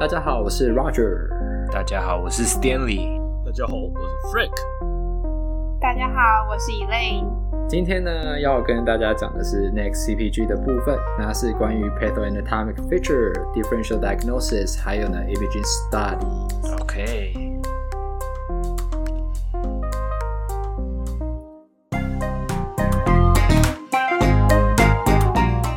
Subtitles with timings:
[0.00, 1.28] 大家好，我是 Roger。
[1.72, 3.18] 大家好，我是 Stanley。
[3.44, 4.54] 大家好，我是 Frank。
[5.80, 7.26] 大家好，我是 Elaine。
[7.68, 16.80] 今天呢，要跟大家讲的是 Next CPG 的部分，那是关于 Pathoanatomic Feature、Differential Diagnosis，还有呢 Imaging Study。
[16.80, 17.32] OK。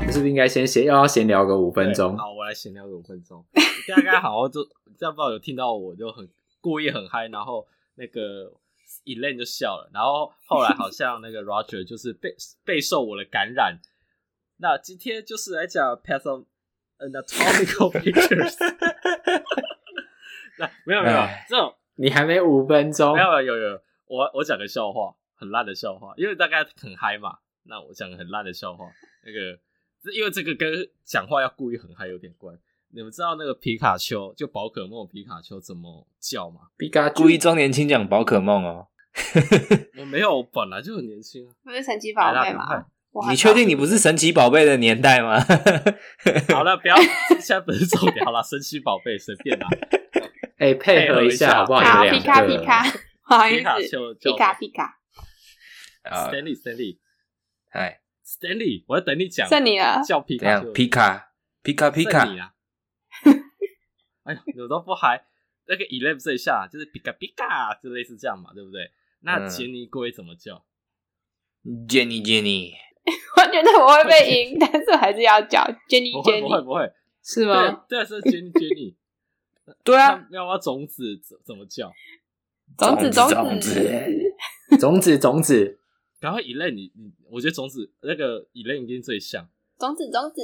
[0.05, 2.15] 你是不是应该先闲，要闲聊个五分钟？
[2.15, 3.43] 好，我来闲聊个五分钟。
[3.87, 4.63] 大家好，就
[4.97, 8.51] 这样不知道有听到我就很故意很嗨，然后那个
[9.05, 13.79] Elaine 就笑了，然后后来好像那个 Roger 就是备备受我的感染。
[14.57, 18.57] 那今天就是来讲 Pathoanatomical Pictures。
[20.59, 21.17] 那没有没有
[21.49, 23.15] 这种，你还没五分钟？
[23.15, 27.39] 没有有有有，我我讲个笑话，很烂的笑话，因为大概很嗨嘛。
[27.63, 28.85] 那我讲个很烂的笑话，
[29.23, 29.57] 那个
[30.13, 32.59] 因为这个跟讲话要故意很嗨有点关。
[32.93, 36.61] 你们知道那个皮卡丘，就宝可梦皮卡丘怎么叫吗？
[36.77, 38.87] 皮卡故意装年轻讲宝可梦哦。
[39.99, 41.51] 我没有，我本来就很年轻啊。
[41.63, 42.85] 不是神奇宝贝吗？
[43.29, 45.39] 你确定你不是神奇宝贝的年代吗？
[46.53, 46.95] 好了，不要，
[47.39, 48.23] 现在不是重点。
[48.25, 49.67] 好了，神奇宝贝随便啦。
[50.57, 51.81] 哎、欸，配合一下好不好？
[51.81, 52.83] 好，皮卡皮卡，
[53.27, 54.97] 不好意思，皮卡丘，皮卡皮卡。
[56.03, 56.99] Stanley，Stanley，
[57.69, 59.47] 嗨，Stanley，我在等你讲。
[59.47, 61.31] 是你了，叫皮卡丘，皮卡，
[61.63, 62.25] 皮卡皮卡。
[64.23, 65.25] 哎呦，有都不还，
[65.67, 65.85] 那个
[66.19, 68.91] 这一下就是皮卡皮卡，就类似这样嘛，对不对？
[69.21, 70.65] 那杰尼龟怎么叫
[71.63, 72.73] ？Jenny Jenny，
[73.37, 76.41] 我觉得我会被赢， 但是还是要叫 Jenny Jenny。
[76.41, 76.91] 不会不会，
[77.23, 77.85] 是吗？
[77.87, 78.95] 对，是 Jenny Jenny。
[79.83, 81.91] 对啊，要不要种子怎怎么叫？
[82.77, 84.35] 种子种子
[84.79, 85.79] 种子种子。
[86.19, 89.49] 然后 Elaine，你你，我觉得种子那个 Elaine 跟最像。
[89.77, 90.41] 种子种子。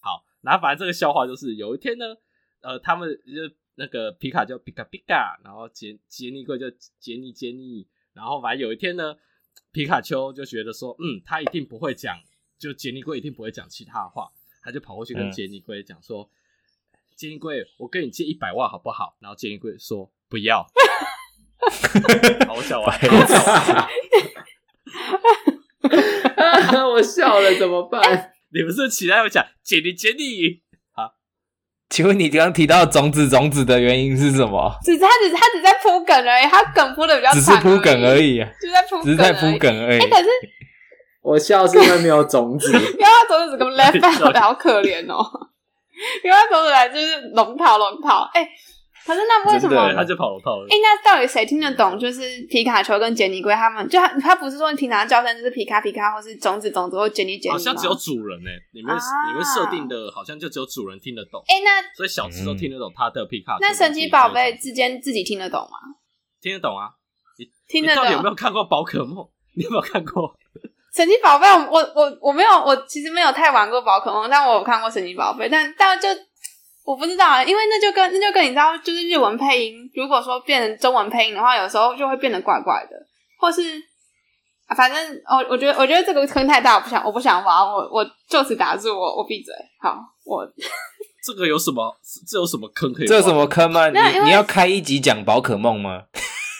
[0.00, 2.16] 好，然后反正这个笑话就是有一天呢。
[2.62, 9.16] 呃，他们就那个皮卡叫皮卡皮卡，然后杰杰尼龟就杰尼杰尼，然后反正有一天呢，
[9.72, 12.18] 皮卡丘就觉得说，嗯，他一定不会讲，
[12.58, 14.30] 就杰尼龟一定不会讲其他的话，
[14.62, 16.30] 他就跑过去跟杰尼龟讲说，
[17.14, 19.16] 杰尼龟，我跟你借一百万好不好？
[19.20, 20.66] 然后杰尼龟说不要，
[22.48, 22.96] 好笑啊，
[26.94, 28.32] 我笑了怎么办？
[28.50, 30.62] 你们是期待我讲杰尼杰尼？
[31.88, 34.72] 请问你刚刚提到种子种子的原因是什么？
[34.82, 40.00] 只是他只是他只在铺梗而已，他梗铺的比较长，只是铺梗而已，就在铺，只是在铺梗而已。
[40.00, 40.28] 哎，可是
[41.22, 45.24] 我笑是因为没有种子， 因为他种子怎么 left out 好可怜哦，
[46.24, 48.48] 因为他种子来就是龙套龙套，哎。
[49.06, 50.66] 可是那为什么他就跑了套了？
[50.68, 51.96] 哎，那到底谁听得懂？
[51.96, 58.92] 就是皮卡丘跟杰尼龟他们，就他他不是说你平常叫声就是皮卡皮卡，或是种子种子或杰尼杰尼，好像只有主人哎，你们
[59.28, 61.40] 你们设定的好像就只有主人听得懂。
[61.46, 63.56] 哎，那所以小智都听得懂他的皮卡。
[63.60, 65.78] 那神奇宝贝之间自己听得懂吗？
[66.42, 66.90] 听得懂啊，
[67.38, 68.02] 你听得懂。
[68.02, 69.24] 到底有没有看过宝可梦？
[69.54, 70.34] 你有没有看过
[70.92, 71.46] 神奇宝贝？
[71.70, 76.08] 我我我没有，我其实没有太玩过宝可梦，但我有看过神奇宝贝，但但就。
[76.86, 82.96] 我不知道啊，因为那就跟那就跟你知道，就是日文配音，如果说变成中文配音的话，有时候就会变得怪怪的，
[83.40, 83.60] 或是
[84.68, 89.52] 啊，反正我我觉得我觉得这个坑太大，我不想我不想玩，我我就此打住，我我闭嘴。
[89.80, 90.46] 好，我
[91.26, 91.92] 这个有什么？
[92.30, 93.06] 这有什么坑可以？
[93.08, 93.88] 这有什么坑吗？
[93.90, 96.04] 你你要开一集讲宝可梦吗？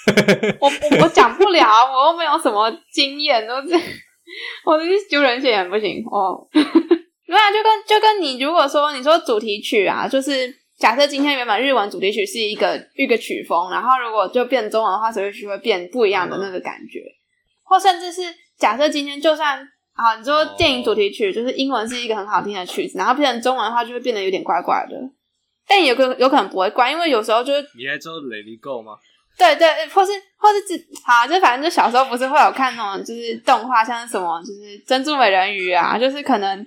[0.61, 3.69] 我我我讲不了，我又没有什么经验，都是
[4.67, 6.47] 我这丢人现眼不行哦。
[7.27, 17.01] 对啊，就跟就跟你如果说你说主题曲啊，就是假设今天原本日文主题曲是一个一个曲风，然后如果就变中文的话，主题曲会变不一样的那个感觉，
[17.65, 18.23] 或甚至是
[18.57, 19.59] 假设今天就算
[19.95, 24.97] 啊，你说电影主题曲就是英文是一个很好听的曲子，然后变成中文的话，就会变得有点怪怪的。
[25.67, 28.93] 但有可有可能不会怪，因为有时候就是你还知道 Let It Go 吗？
[29.37, 36.65] 对对，或是或是只好，就反正就小时候不是会有看那种就是动画，像是什么就是珍珠美人鱼啊，就是可能。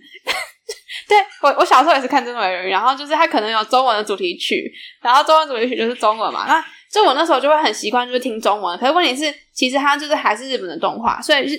[1.09, 4.72] 对我，我小时候也是看《珍珠美人鱼》，然后就是它可能有中文的主题曲，
[5.02, 6.46] 然后中文主题曲就是中文嘛。
[6.47, 8.78] 那就我那时候就会很习惯，就是听中文。
[8.78, 11.58] 可是问题是，其实它就是还是日本的动画，所以日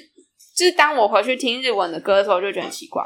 [0.56, 3.04] 就是当我回去听日文的歌的时候，我就觉得很奇怪。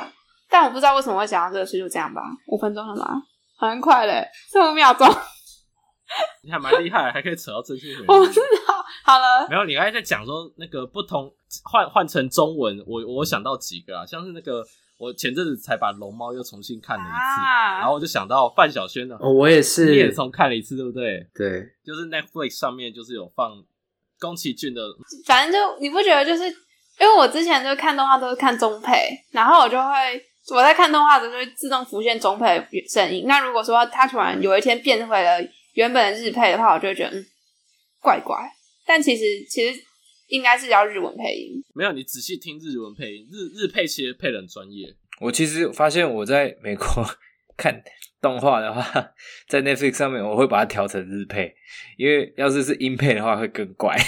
[0.50, 2.20] 但我不知道为什么会想到这个事，就这样吧。
[2.48, 3.22] 五分钟了吗？
[3.56, 5.08] 很快嘞，四五秒钟。
[6.42, 7.88] 你还蛮厉害，还可以扯到正确。
[8.06, 8.38] 我知
[8.68, 9.48] 道，好了。
[9.48, 11.32] 没有，你刚才在讲说那个不同
[11.64, 14.62] 换换成中文，我我想到几个啊，像是那个。
[14.96, 21.26] 我前阵子才把《龙猫》又重新看了一次，啊、然后我就想到范晓萱的哦，我也是，你也重看了一次，对不对？
[21.34, 23.50] 对，就是 Netflix 上面就是有放
[24.20, 24.82] 宫崎骏的，
[25.26, 29.92] 反正就你不觉得就是因为我之前就看动画都是看中配，然后我就会
[30.54, 33.24] 我在看动画的时候就会自动浮现中配的声音。
[33.26, 35.38] 那如果说他突然有一天变回了
[35.72, 37.26] 原本的日配的话，我就会觉得嗯，
[38.00, 38.38] 怪怪。
[38.86, 39.80] 但其实其实
[40.28, 41.62] 应该是叫日文配音。
[41.74, 44.94] 没有，你仔细听日文配音，日日配其实配的很专业。
[45.20, 46.86] 我其实发现我在美国
[47.56, 47.82] 看
[48.20, 48.82] 动画的话，
[49.48, 51.54] 在 Netflix 上面我会把它调成日配，
[51.96, 53.96] 因为要是是英配的话会更怪。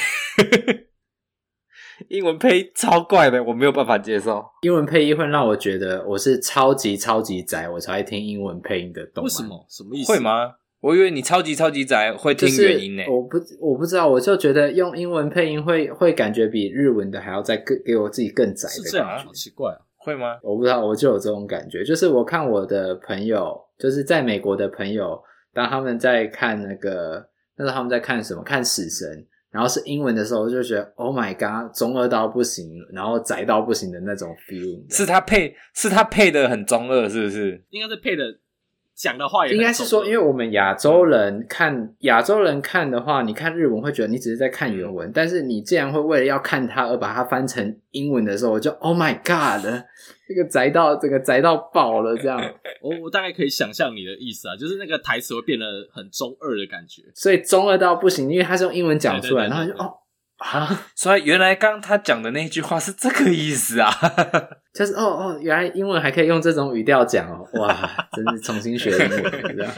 [2.09, 4.45] 英文配音超怪的，我没有办法接受。
[4.63, 9.25] 英文配音会让我觉得我是超级超级宅，我才会听英文配音的动画。
[9.25, 9.67] 为什么？
[9.71, 10.13] 什么意思？
[10.13, 10.57] 会吗？
[10.87, 13.03] 我以为你超级超级宅会听原音呢。
[13.09, 18.85] 我不，我不知道，我就觉得用英文配音会会感觉比日文的还要再更给我自己更宅的感觉。
[18.85, 19.19] 是这样啊？
[19.19, 19.79] 好奇怪啊！
[19.97, 20.39] 会吗？
[20.45, 21.83] 我不知道，我就有这种感觉。
[21.83, 25.21] 就是我看我的朋友，就是在美国的朋友，
[25.53, 28.43] 当他们在看那个，那时候他们在看什么？
[28.45, 29.27] 看死神。
[29.51, 34.95] 然后是英文的时候，我就觉得 Oh my God，中二到不行，然后宅到不行的那种 feel。
[34.95, 37.65] 是他配，是他配的很中二，是不是？
[37.71, 38.25] 应该是配的
[38.97, 49.85] 讲的话也应该是说，因为我们亚洲人看亚洲人看的话，你看日文会觉得你只是在看原文，但是你既然会为了要看它而把它翻成英文的时候，我就 Oh my God。
[50.29, 52.41] 这个宅到这个宅到爆了，这样，
[52.81, 59.93] 我 我大概可以想象你的意思啊，就是那个台词会变得很中二的感觉，所以中二到不行，因为他是用英文讲出来，然后就哦
[60.39, 63.91] 啊，所以原来刚他讲的那句话是这个意思啊，
[64.75, 69.73] 就是哦哦，原来英文还可以用这种语调讲哦， 哇，真是重新学英文这样。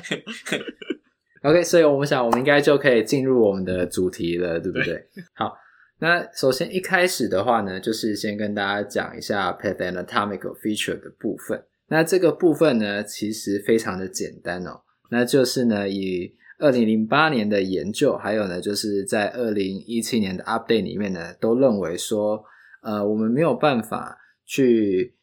[1.42, 4.86] OK，所以我们想，我们应该就可以进入我们的主题了，对不对？
[4.86, 5.56] 对好。
[6.00, 11.60] 那首先一开始的话呢，就是先跟大家讲一下 Path Anatomical Feature 的部分。
[11.88, 14.82] 那这个部分呢，其实非常的简单哦。
[15.10, 22.44] 那就是呢，以二零零八年的研究，还有呢，就是在二零一七年的 Update 里面呢，都认为说，
[22.82, 25.16] 呃，我们没有办法去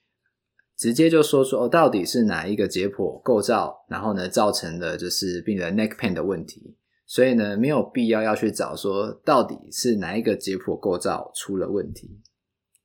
[0.78, 6.76] 直接就说说哦，到底是哪一个解剖构造，然后呢，造成的就是病人 neck pain 的问题。
[7.08, 12.20] 所以呢，没有必要要去找说到底是哪一个解剖构造出了问题，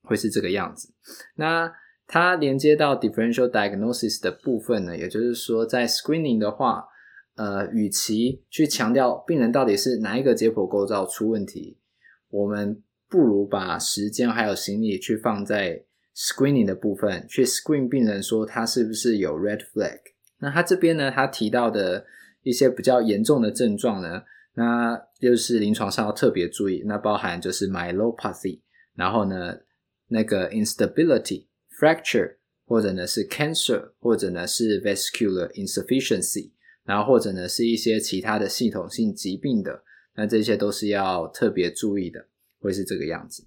[0.03, 0.93] 会是这个样子。
[1.37, 1.73] 那
[2.07, 6.85] 它连接到 differential diagnosis 的部分呢，也就是说，在 screening 的话，
[7.41, 11.79] 呃，与其去强调病人到底是哪一个解剖构造出问题，
[12.29, 15.83] 我们不如把时间还有心力去放在
[16.15, 20.01] screening 的部分，去 screen 病人说他是不是有 red flag。
[20.41, 22.05] 那他这边呢，他提到的。
[22.43, 24.23] 一些比较严重的症状呢，
[24.55, 28.63] 那就是临床上要特别注意，那包含就是 myelopathy，
[28.95, 29.59] 然后呢，
[30.09, 31.49] 那个 instability、
[31.79, 36.53] fracture，或者呢是 cancer，或者呢是 vascular insufficiency，
[36.85, 39.83] 然后或者呢是一些其他的系统性疾病的，
[40.17, 42.27] 那这些都是要特别注意的，
[42.61, 43.47] 会是这个样子。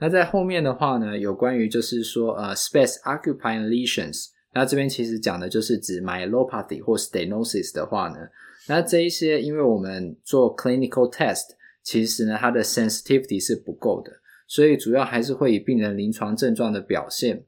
[0.00, 4.26] 那在后面的话呢，有关于就是说呃 space occupying lesions。
[4.54, 8.16] 那这边其实讲的就是指 myelopathy 或 stenosis 的话呢，
[8.66, 11.44] 那这一些因为我们做 clinical test，
[11.82, 14.10] 其实呢它的 sensitivity 是不够的，
[14.46, 17.44] 所以主要还是会以病人临床症状的表现，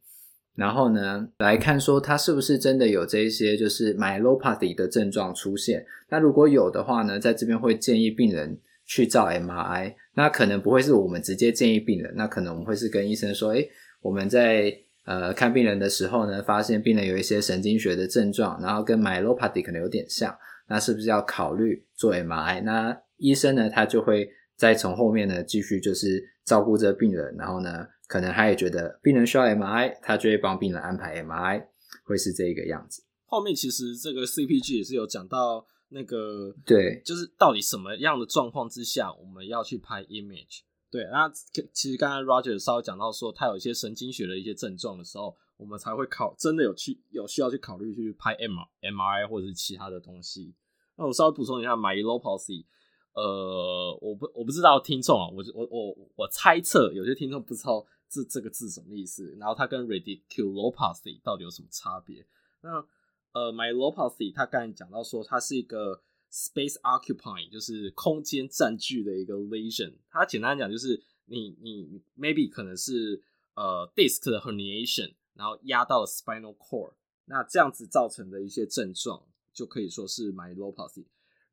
[0.60, 5.86] 然后呢来看说他是不是真的有这一些就是 myelopathy 的症状出现。
[6.10, 13.70] 那如果有的话呢，在这边会建议病人去照 MRI，那可能不会是我们直接建议病人，那可能我们会是跟医生说，诶，
[14.02, 14.70] 我们在
[15.06, 20.36] 呃，看病人的时候呢，发现病人有一些神经学的症状，然后跟 myelopathy 可能有点像，
[20.68, 22.62] 那是不是要考虑做 MRI？
[22.62, 31.64] 那医生呢，他就会再从后面呢继续就是照顾这病人，然后呢，可能他也觉得病人需要 MRI，他就会帮病人安排 MRI，
[32.02, 33.04] 会是这个样子。
[33.24, 40.62] 后面其实这个 CPG 也是有讲到那个，对，就是到底什么样的状况之下我们要去拍 image。
[40.90, 41.30] 对，那
[41.72, 50.52] 其实刚刚 Roger 稍微讲到说，他有一些神经学的一些症状的时候，我们才会考，真的有去有需要去考虑去拍 M MRI 或者是其他的东西。
[50.96, 52.66] 那我稍微补充一下，myelopathy，
[53.14, 62.26] 呃，我不我不知道听众啊，我我我我猜测有些听众不知道这这个字什么意思，然后它跟 radiculopathy 到底有什么差别？
[62.60, 62.84] 那
[63.32, 66.02] 呃，myelopathy，他刚才讲到说它是一个。
[66.32, 73.20] Space occupying 就是空间占据的一个 lesion，它简单讲就是你你 maybe 可能是
[73.54, 76.92] 呃 disc 的 herniation，然后压到了 spinal cord，
[77.24, 81.06] 那这样子造成的一些症状就可以说是 myelopathy。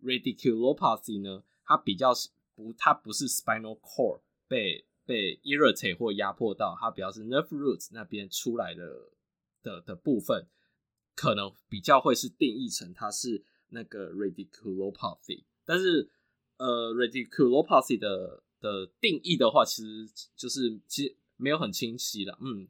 [0.03, 9.09] Radiculopathy 呢，它比较是不，它不是 spinal cord 被被 irritate 或压迫到，它比较是 nerve roots 那边出来的
[9.63, 10.45] 的的部分，
[11.15, 13.43] 可能比较会是定义成它是。
[13.69, 16.09] 那个 radiculopathy，但是
[16.55, 22.31] 呃 radiculopathy 的的定义的话，其实就是其实没有很清晰的。
[22.39, 22.65] 嗯，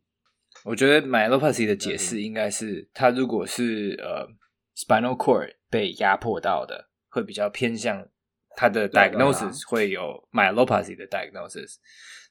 [0.64, 4.28] 我觉得 myelopathy 的解释应该是，它如果是呃
[4.76, 8.10] spinal cord 被压迫到的，会比较偏向
[8.56, 11.76] 它的 diagnosis 会有 myelopathy 的 diagnosis，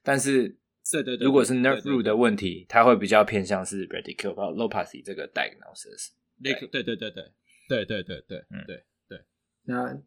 [0.07, 0.57] 但是
[0.93, 6.11] 对对对，如果是 nerve root 的问题，它会比较偏向是 radiculopathy 这个 diagnosis。
[6.41, 7.33] 对对对对对
[7.69, 9.21] 对对对对，嗯对对。
[9.65, 9.99] 那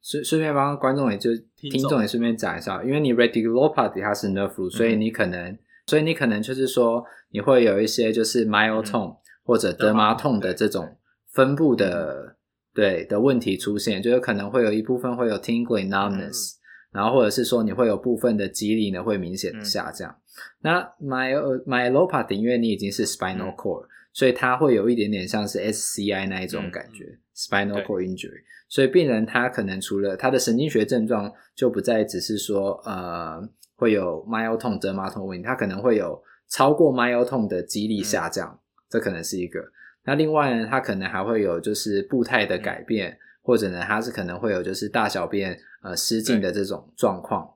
[0.00, 5.58] 顺顺便帮观众也就听众也顺便讲一下，因为你 radiculopathy 它是 nerve root，所以你可能。
[5.88, 10.98] 所以你可能就是说，你会有一些就是 myotone、嗯、或者 dermatome 的这种
[11.32, 12.36] 分布的
[12.74, 16.57] 对的问题出现，就是可能会有一部分会有 tingling numbness，、嗯、
[16.92, 20.10] 然后或者是说你会有部分的肌力呢会明显的下降。
[20.10, 20.16] 嗯、
[20.60, 33.48] 那 my myelopathy 因为你已经是 spinal cord，、嗯、所以它会有一点点像是 SCI 那一种感觉、嗯、spinal cord injury，所以病人他可能除了他的神经学症状就不再只是说呃。
[33.80, 38.58] 会有 myotone、问题，它可能会有超过 myotone 的肌力下降，嗯、
[38.90, 39.60] 这可能是一个。
[40.04, 43.18] 那另外呢，他可能还会有就是步态的改变，嗯、
[43.48, 47.48] 或者呢，它是可能会有就是大小便呃失禁的这种状况，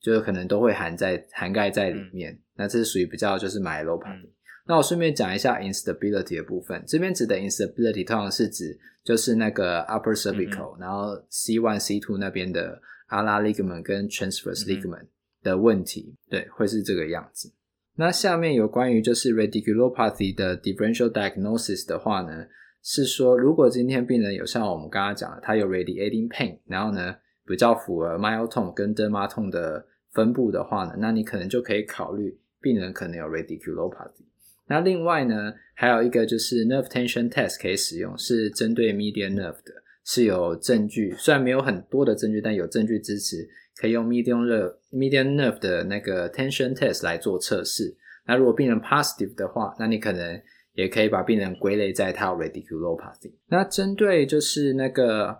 [0.00, 2.32] 就是可能都会含在涵盖在里面。
[2.32, 4.30] 嗯、那这是属于比较就是 myelopathy、嗯。
[4.68, 14.64] 那我顺便讲一下 instability 的部分，这边指的 instability 通常是指就是那个 upper cervical，、嗯、然后 C one C two 那边的 ulnar ligament 跟 transverse
[14.66, 15.08] ligament、嗯。
[15.42, 17.52] 的问题，对，会是这个样子。
[17.96, 22.46] 那下面有关于就是 radiculopathy 的 differential diagnosis 的话呢，
[22.82, 27.16] 是说如果今天病人有像我们刚刚讲的，他有 radiating pain，然后呢
[27.46, 34.24] 比较符合 myotome 跟 dermatome 的分布的话呢，那你可能就可以考虑病人可能有 radiculopathy。
[34.66, 39.72] 那另外呢，还有一个就是 nerve tension test 可以使用，是针对 median nerve 的，
[40.04, 43.48] 是有证据，虽然没有很多的证据，但有证据支持。
[43.80, 47.96] 可以用 median nerve median nerve 的那个 tension test 来做测试。
[48.26, 50.42] 那如果病人 positive 的话，那你可能
[50.78, 53.32] 也可以把病人归类在他 radiculopathy。
[53.48, 55.36] 那针对就是那个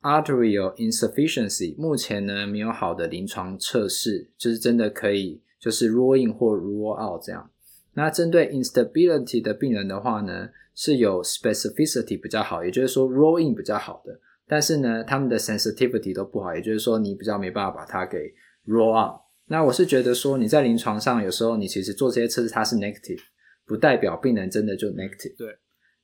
[0.00, 7.50] arterial insufficiency，目前呢没有好的临床测试，就是真的可以就是 rule in 或 rule out 这样。
[7.94, 14.20] 那针对 instability 的病人的话呢，是有 specificity 比较好，也就是说 rule in 比较好的。
[14.46, 18.32] 但是呢，他们的 sensitivity 都不好，也就是说，你比较没办法把它给
[18.68, 19.20] roll out。
[19.48, 23.18] 那我是觉得说，你在临床上有时候你其实做这些测试，它是 negative，
[23.66, 25.36] 不代表病人真的就 negative。
[25.36, 25.58] 对。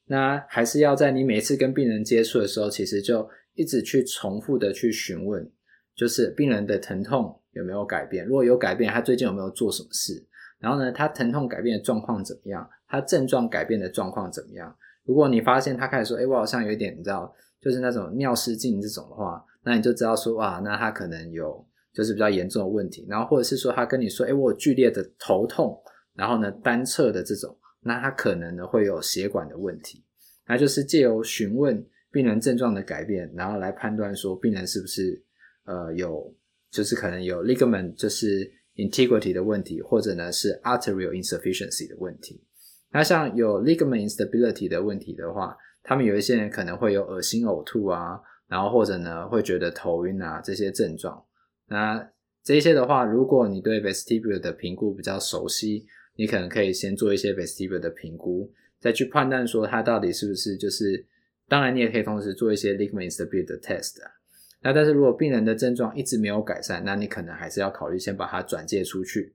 [0.06, 5.50] 那还是要在你每次跟病人接触的时候，其实就一直去重复的去询问，
[5.94, 8.26] 就是病人的疼痛有没有改变？
[8.26, 10.26] 如果有改变，他最近有没有做什么事？
[10.58, 12.68] 然后呢，他疼痛改变的状况怎么样？
[12.88, 14.76] 他症状改变的状况怎么样？
[15.04, 17.32] 如果你发现他开始说，哎，我好像有一点，你知道。
[17.62, 21.64] 就是那种尿失禁这种的话，那你就知道说哇，那他可能有
[21.94, 23.06] 就是比较严重的问题。
[23.08, 25.80] 然后或者是说他跟你说，哎，我有剧烈的头痛，
[26.14, 30.04] 然后呢单侧的这种，那他可能呢会有血管的问题。
[30.46, 35.22] 那就是借由询问病人症状的改变，然后来判断说病人是不是
[35.64, 36.34] 呃有
[36.70, 42.42] 就是可能有 ligament 就是 integrity 的问题，或者呢是 arterial insufficiency 的问题。
[42.90, 51.24] 那像有 ligament instability 的问题的话，他们有一些人可能会有恶心、呕吐啊，然后或者呢会觉得头晕啊这些症状。
[51.68, 52.06] 那
[52.42, 61.06] 这些的话，如果你对 vestibular 的评估比较熟悉，你可能可以先做一些 vestibular 的评估，再去判断说它到底是不是就是。
[61.48, 64.10] 当然，你也可以同时做一些 ligament stabil 的 test 啊。
[64.62, 69.34] 那但是如果病人的症状一直没有改善，那你可能还是要考虑先把它转介出去，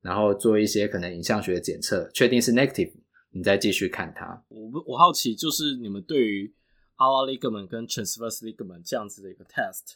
[0.00, 2.92] 然后做一些可能影像学的检测，确定是 negative。
[3.30, 4.44] 你再继续看它。
[4.48, 6.54] 我我好奇，就是你们对于
[6.98, 9.94] ulnar ligament 跟 transverse ligament 这样子的一个 test，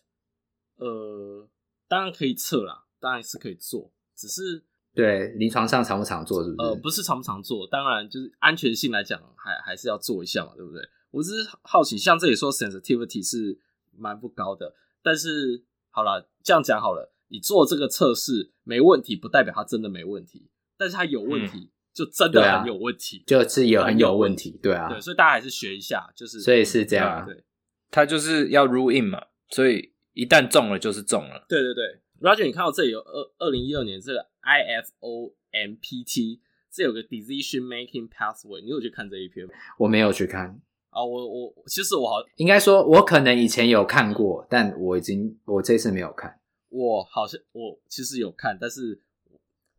[0.78, 1.48] 呃，
[1.86, 4.64] 当然可以测啦，当然是可以做，只是
[4.94, 6.68] 对临床上常不常做，是不是？
[6.68, 10.82] 呃，不是常不常做，当然就是安全性来讲，还还是要做一下嘛，对不对？
[11.10, 13.58] 我只是好奇，像这里说 sensitivity 是
[13.96, 21.58] 蛮不高的，但是好了，这样讲好了，你做这个测试没问题，不代表它真的没问题，但是它有问题。
[21.58, 27.42] 嗯就真的很有问题，啊、就是有很有问题，对啊，对，所以大家还是学一下，就是所以是这样，对，
[27.90, 36.40] 他就是要 rule in 嘛，所以一旦中了就是中了，对对对，Roger，你看到这里有二二零一二年这个 IFOMPT，
[36.70, 39.52] 这有个 decision making pathway，你有去看这一篇吗？
[39.78, 49.02] 我没有去看啊，我我其实我好应该说，我可能以前有看过，但我已经我这次没有看，我好像我其实有看，但是。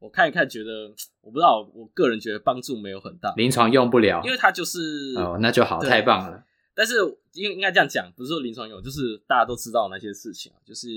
[0.01, 0.89] 我看一看，觉得
[1.19, 6.41] 我不知道，我个人觉得帮助没有很大，临床用不了，因为它就是哦，那就好，太棒了。
[6.73, 6.95] 但是
[7.33, 10.87] 应应该这样讲，不是说临床用，就是大家都知道那些事情，就是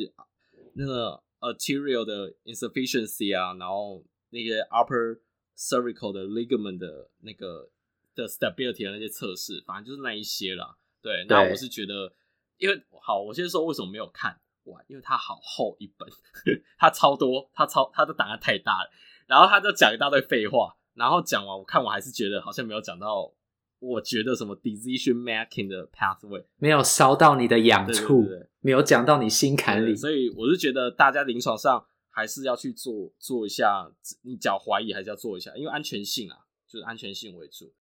[0.75, 5.19] 那个 arterial 的 insufficiency 啊，然后那些 upper
[5.55, 7.69] cervical 的 ligament 的那个
[8.15, 10.77] 的 stability 的那些测试，反正就是那一些啦。
[11.03, 12.15] 对，那我是觉得，
[12.57, 16.09] 因为好，我先说为什么没有看完，因为它好厚一本，
[16.79, 18.91] 它超多，它超它的档案太大了，
[19.27, 23.35] 然后他就讲一大堆废话，然后讲完我看我还是觉得好像没有讲到。
[23.83, 33.91] 我觉得什么 decision making 的 pathway 没有烧到你的痒处，对对对，没有讲到你心坎里，所以我是觉得大家临床上还是要去做做一下，
[34.23, 36.37] 你脚怀疑还是要做一下，因为安全性啊，
[36.69, 37.75] 就是安全性为主。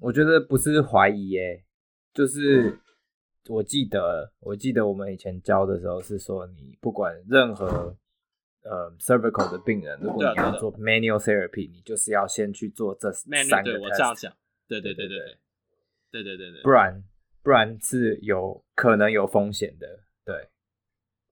[0.00, 1.64] 我觉得不是怀疑耶，
[2.12, 2.80] 就是
[3.48, 7.96] 我记得我记得我们以前教的时候是说，你不管任何
[8.64, 14.32] 呃 cervical 的病人，如果你要做 manual therapy，你就是要先去做这三个 test。
[14.68, 15.38] 对对对对对，
[16.10, 17.02] 对对对对，不然
[17.42, 20.00] 不然是有可能有风险的。
[20.24, 20.48] 对，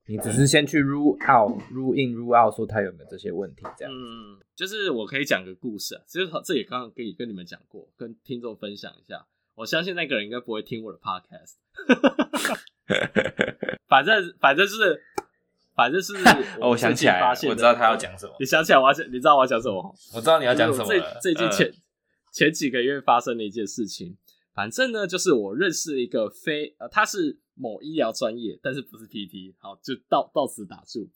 [0.06, 3.92] 你只是先去 rule out、rule in、rule out，说他有没有这些问题，这样。
[3.94, 9.26] 嗯，就是我可以讲个故事啊，其实这也刚刚可以跟你们讲过，跟听众分享一下。
[9.54, 11.54] 我相信那个人应该不会听我的 podcast。
[13.88, 15.02] 反正反正就是
[15.74, 16.12] 反正是
[16.60, 18.34] 我， 我想起来，我知道他要讲什么。
[18.38, 19.94] 你想起来我要讲，你知道我要讲什么？
[20.14, 20.84] 我知道你要讲什么。
[20.84, 21.72] 最最近前。
[22.36, 24.14] 前几个月发生的一件事情，
[24.52, 31.08] 反正呢，就是我认识一个非呃，他是某医疗专业，但是不是 PT，好，就到到此打住。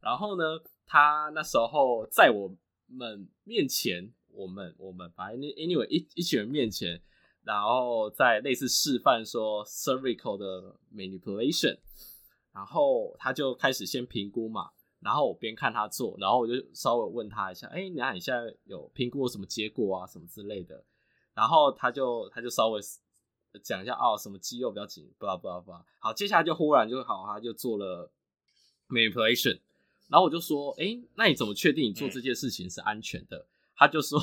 [0.00, 0.44] 然后呢，
[0.86, 2.56] 他那时候在我
[2.86, 7.02] 们面前，我们我们反正 anyway 一一群人面前，
[7.42, 11.76] 然后在类似示范说 cervical 的 manipulation，
[12.54, 14.70] 然后他就开始先评估嘛。
[15.00, 20.84] 然后我边看他做，然后我就稍微问他一下，哎，那你现在有评估过什么结果啊，什么之类的？
[21.34, 22.80] 然后他就他就稍微
[23.62, 25.84] 讲一下，哦，什么肌肉比较紧，巴拉巴拉巴拉。
[26.00, 28.10] 好，接下来就忽然就好，他就做了
[28.88, 29.60] manipulation。
[30.08, 33.36] 然后我就说，哎，那你怎么确定你做这件事情是安全的？
[33.36, 34.18] 嗯、他就说，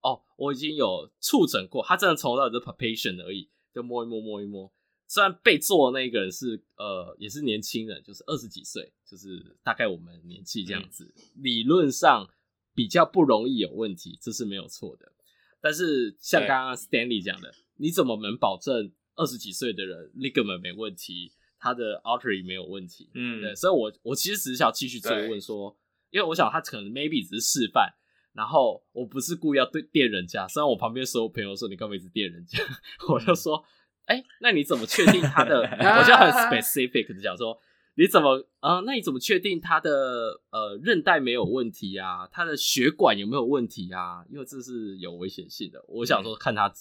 [0.00, 4.72] 哦，我已经有触诊过，他真的从头到尾是 palpation 而已，就摸一摸摸一摸。
[5.12, 12.26] 虽然被做的那个人是呃也是年轻人，就是二十几岁，就是大概我们年纪这样子，嗯、理论上
[12.74, 15.12] 比较不容易有问题，这是没有错的。
[15.60, 23.10] 但是像刚刚 Stanley 讲的，你怎么能保证二十几岁的人 ligament 没问题，他的 artery 没有问题？
[23.12, 23.54] 嗯，对。
[23.54, 27.92] 所以我我其实只是想继续追问说，因为我想他可能 maybe 只是示范，
[28.32, 32.58] 然后我不是故意要对电人家，虽然我旁边所有朋友说你干嘛一直电人家，
[33.12, 33.62] 我就说。
[34.06, 35.60] 哎、欸，那你怎么确定他的？
[35.62, 37.56] 我就很 specific 的讲说，
[37.94, 38.82] 你怎么啊、呃？
[38.82, 42.26] 那你怎么确定他的呃韧带没有问题啊？
[42.32, 44.24] 他的血管有没有问题啊？
[44.28, 45.82] 因为这是有危险性的。
[45.88, 46.74] 我想说，看他、嗯、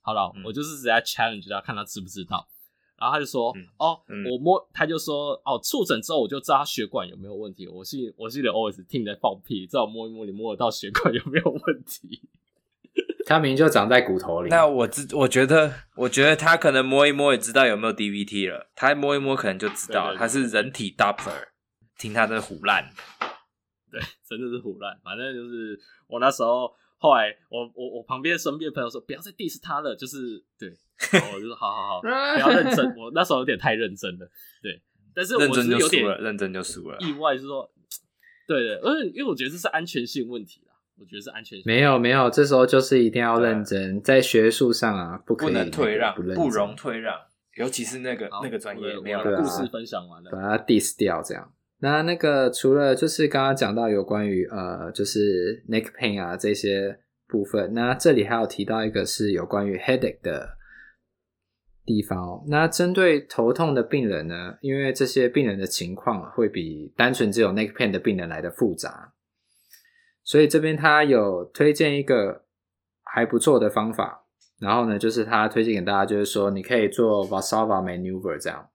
[0.00, 2.46] 好了，我就是直接 challenge 他，看他知不知道。
[2.98, 7.66] 然后他就说，嗯、哦，嗯、我摸，他就说，哦，触诊之后我就知道他血管有没有问题。
[7.66, 12.20] 我是，我记得 always 听你在放屁，知道摸一摸，你摸得到血管有没有问题？
[13.30, 14.50] 他明明就长在骨头里。
[14.50, 18.70] 那我知，我觉得，我觉得他可能摸一摸也知道有没有 DVT 了。
[18.74, 21.46] 他摸一摸可能就知道，他是人体 Doppler。
[21.96, 22.82] 听他的胡乱，
[23.92, 24.98] 对，真的是胡乱。
[25.04, 30.74] 反正就是我那时候，后来我我我旁边身边的朋友说，不要再 diss 他了，就是对，
[31.34, 32.08] 我就说好好好， 不
[32.40, 32.86] 要认真。
[32.96, 34.26] 我那时候有点太认真了，
[34.62, 34.80] 对，
[35.14, 37.70] 但是我是有点认真就输了，意外是说，
[38.48, 40.62] 对对，因为因为我觉得这是安全性问题。
[41.00, 41.62] 我觉得是安全性。
[41.64, 47.14] 没有没有，这时候就是一定要认真，对在学术上啊，不不能退让，不，不容退让，
[47.56, 49.00] 尤其是那个那个专业。
[49.00, 51.50] 没有故事分享完了，把它 diss 掉这样。
[51.78, 60.58] 那那个除了就是刚刚讲到有关于呃，就是 neck pain 啊这些部分，那这里还有提到一个是有关于 headache 的
[61.86, 62.44] 地方哦。
[62.48, 69.14] 那针对头痛的病人呢，因为这些病人的情况会比单纯只有 neck pain 的病人来的复杂。
[70.30, 72.44] 所以这边他有推荐一个
[73.02, 74.26] 还不错的方法，
[74.60, 78.68] 然后呢，就是他推荐给大家，就是说你可以做 Valsalva maneuver 这样，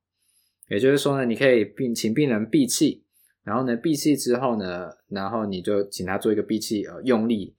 [0.68, 3.06] 也就是说呢，你可以病请病人闭气，
[3.46, 7.56] 然后呢闭气之后呢，然后你就请他做一个闭气呃用力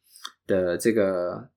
[0.46, 1.48] 的这个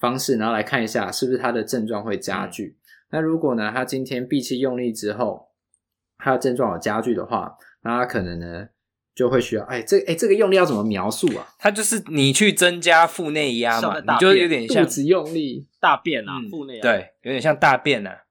[0.00, 2.64] 方式，然后来看一下是不是他的症状会加剧。
[2.66, 5.50] 嗯、那如果呢他今天闭气用力之后，
[6.18, 8.70] 他的症状有加剧的话，那他可能呢。
[9.14, 11.46] 就会需要哎，这哎这个用力要怎么描述啊？
[11.58, 18.22] 它就是你去增加腹内压嘛，你就有点像肚子用力大便啊，腹内压对，有点像大便啊，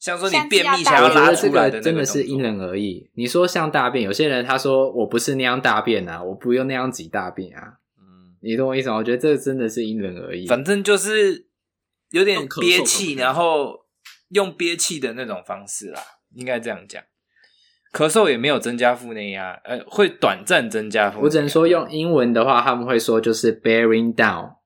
[0.00, 3.10] 像说你便秘想要拉出来的，真的是因人而异。
[3.14, 7.74] 你说像大便，有些人他说我不是那样大便啊，我不用那样挤大便啊。
[7.98, 8.96] 嗯，你懂我意思吗？
[8.96, 10.46] 我觉得这真的是因人而异。
[10.46, 11.46] 反正就是
[12.10, 13.86] 有点憋气，然后
[14.30, 16.00] 用憋气的那种方式啦，
[16.34, 17.02] 应该这样讲。
[17.92, 21.20] 咳嗽也没有增加腹内压，呃，会短暂增加腹。
[21.22, 24.56] 我只能说用英文的话，他们会说就是 bearing down。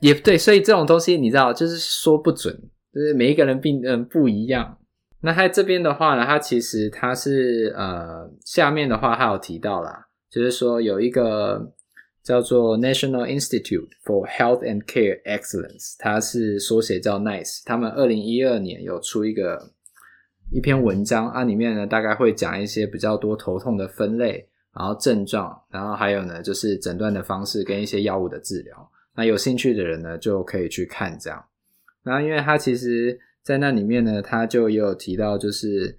[0.00, 2.54] 也对，所以这种东西你知道，就是说不准，
[2.92, 4.78] 就是每一个人病人不一样。
[5.22, 11.72] 那他这边的话呢，他其实他是呃下面的话他有提到啦，就是说有一个
[12.22, 19.72] 叫做 National Institute for Health and Care Excellence，它是缩写叫 NICE，他们二零一二年有出一个
[20.54, 28.90] 一篇文章啊，里面呢大概会讲一些比较多头痛的分类，然后症状，然后还有呢就是诊断的方式跟一些药物的治疗。
[29.16, 31.44] 那有兴趣的人呢就可以去看这样。
[32.02, 33.20] 然后因为它其实。
[33.44, 35.94] 在那里面呢，他就也有提到，就是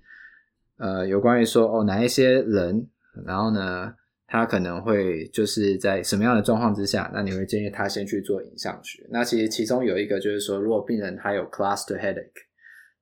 [0.80, 2.88] 呃，有关于说哦，哪一些人，
[3.24, 3.94] 然后呢，
[4.26, 9.06] 他可能会就是在什么样的状况之下，那你会建议他先去做影像学。
[9.12, 12.32] 那其实其中有一个就是说，如果病人他有 cluster headache，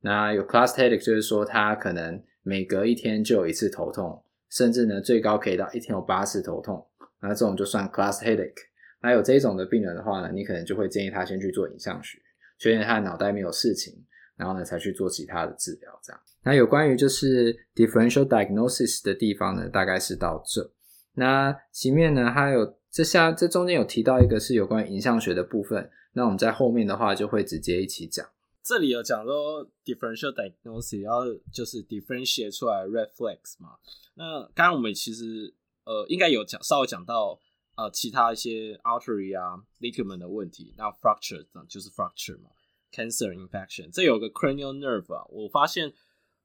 [0.03, 6.85] 那有 cluster headache 就是说他可能每隔一天就有一次头痛，甚至呢最高可以到一天有八次头痛，
[7.21, 8.53] 那这种就算 cluster headache。
[9.01, 12.19] 那有这种的病人的话呢，你可能就会建议他先去做影像学，
[12.59, 13.93] 确认他的脑袋没有事情。
[14.35, 16.19] 然后呢，才去做其他的治疗，这样。
[16.43, 20.71] 那有关于就是 differential diagnosis 的地方呢，大概是到这。
[21.13, 25.87] 那前面呢，还有这下这中间有提到一个是有关于影像学的部分。
[26.13, 28.25] 那我们在后面的话就会直接一起讲。
[28.63, 33.77] 这里有讲说 differential diagnosis 要就是 differentiate 出来 red flags 嘛。
[34.13, 37.39] 那刚刚我们其实呃应该有讲稍微讲到
[37.75, 40.73] 呃其他一些 artery 啊 ligament 的问题。
[40.77, 42.49] 那 fracture 就是 fracture 嘛。
[42.93, 45.91] Cancer infection，这有个 cranial nerve 啊，我发现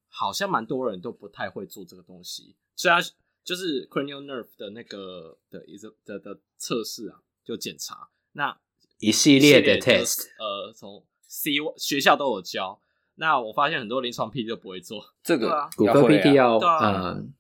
[0.09, 2.57] 好像蛮多人都不太会做这个东西。
[2.75, 3.03] 虽然
[3.45, 8.59] 就是 cranial nerve 的那个的一个的的测试啊，就检查那
[8.99, 12.81] 一系列的 test，呃，从 C 学校都有教。
[13.21, 17.33] 那我发现很多临床 PT 都不会做这个，啊、骨科 PT 要，啊、嗯，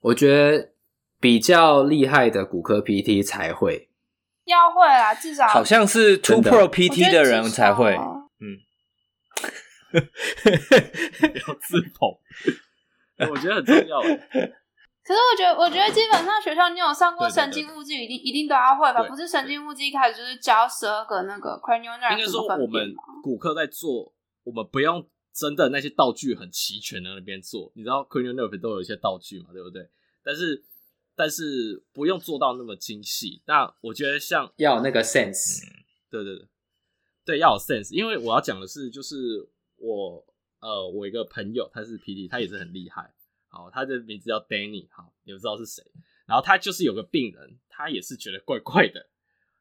[0.00, 0.70] 我觉得
[1.20, 3.88] 比较厉害的骨科 PT 才会。
[4.46, 7.94] 要会啦，至少好像是 Two Pro PT 的人才会，
[8.40, 8.56] 嗯，
[9.92, 12.18] 要自捧，
[13.30, 14.00] 我觉得很重要。
[15.08, 19.02] 可是我觉得，我觉得基本上学校你有上过神经物质，一定一定都要会吧？
[19.08, 24.12] 不是神经物质一开始就是教十二个那个 cranial nerve 应该说我们骨科在做，
[24.44, 27.72] 我们不用真的那些道具很齐全的那边做。
[27.74, 29.88] 你知道 cranial nerve 都有一些道具嘛，对不对？
[30.22, 30.62] 但是。
[31.20, 33.42] 但是不用做到那么精细。
[33.44, 36.46] 那我觉得像要有那个 sense，嗯，对对对，
[37.24, 37.92] 对要有 sense。
[37.92, 39.44] 因为我要讲的是，就是
[39.78, 40.24] 我
[40.60, 43.12] 呃，我一个朋友他是 PD，他也是很厉害。
[43.58, 45.84] 好，他的名字叫 Danny，好，你不知道是谁。
[46.26, 49.08] 然后他就是有个病人，他也是觉得怪怪的，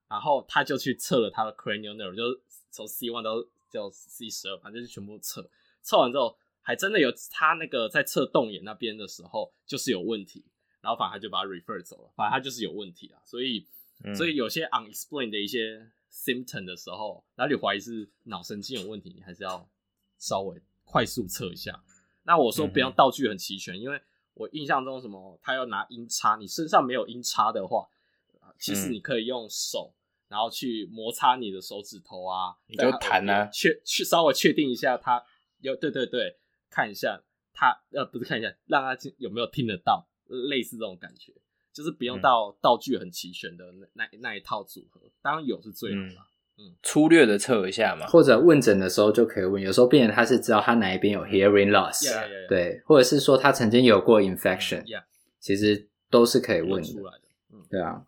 [0.07, 5.49] 然后他就去测了他的 cranial nerve，就是从 C one 到叫 C 十二，反正就全部测。
[5.81, 10.45] 测完之后，还真的有他那个在测动眼那边的时候，就是有问题。
[10.79, 13.65] 然后反而他就把他 refer 走了，反正他就是有问题啊，所以，
[14.03, 19.67] 嗯、所以有些 unexplained 的一些 symptom 的时候，哪里怀疑是脑神经有问题，你还是要
[20.19, 21.83] 稍微快速测一下。
[22.27, 24.01] 那我说不用道具很齐全，嗯、因为
[24.33, 27.87] 我印象中什么，他要拿音叉，你身上没有音叉的话，
[28.59, 29.93] 其实你可以用手，
[30.27, 35.23] 然后去摩擦你的手指头啊，你就弹啊，确去稍微确定一下他
[35.61, 36.37] 有对对对，
[36.69, 40.07] 看一下他呃不是看一下，让他有没有听得到。
[40.29, 41.33] 类似这种感觉，
[41.71, 46.21] 就是不用到道具很齐全的那那那一套组合，当然有是最好的。
[46.57, 49.61] 嗯，粗略的测一下嘛，或者问诊的时候就可以问。
[49.61, 52.11] 有时候病人他是知道他哪一边有 hearing loss，
[52.49, 54.83] 对，或者是说他曾经有过 infection，
[55.39, 57.27] 其实都是可以问出来的。
[57.53, 58.01] 嗯，对啊。